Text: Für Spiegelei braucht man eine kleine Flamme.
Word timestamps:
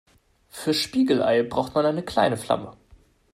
Für 0.49 0.73
Spiegelei 0.73 1.43
braucht 1.43 1.75
man 1.75 1.85
eine 1.85 2.01
kleine 2.01 2.35
Flamme. 2.35 2.75